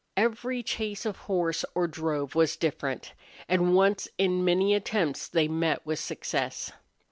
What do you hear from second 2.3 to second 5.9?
was different; and once in many attempts they met